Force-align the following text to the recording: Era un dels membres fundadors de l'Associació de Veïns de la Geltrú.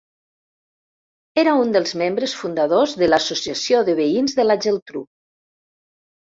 Era 1.41 1.53
un 1.65 1.75
dels 1.75 1.93
membres 2.03 2.33
fundadors 2.41 2.97
de 3.03 3.11
l'Associació 3.11 3.85
de 3.93 3.97
Veïns 4.03 4.37
de 4.43 4.49
la 4.51 4.59
Geltrú. 4.67 5.07